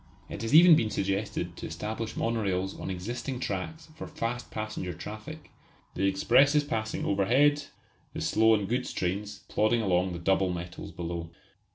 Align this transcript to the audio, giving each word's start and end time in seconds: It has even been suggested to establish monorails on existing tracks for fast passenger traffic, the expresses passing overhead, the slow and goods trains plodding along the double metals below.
It 0.29 0.41
has 0.41 0.55
even 0.55 0.75
been 0.75 0.89
suggested 0.89 1.55
to 1.57 1.67
establish 1.67 2.15
monorails 2.15 2.73
on 2.79 2.89
existing 2.89 3.39
tracks 3.39 3.87
for 3.95 4.07
fast 4.07 4.49
passenger 4.49 4.93
traffic, 4.93 5.51
the 5.93 6.07
expresses 6.07 6.63
passing 6.63 7.05
overhead, 7.05 7.65
the 8.13 8.21
slow 8.21 8.55
and 8.55 8.67
goods 8.67 8.91
trains 8.93 9.41
plodding 9.47 9.83
along 9.83 10.13
the 10.13 10.17
double 10.17 10.51
metals 10.51 10.89
below. 10.91 11.29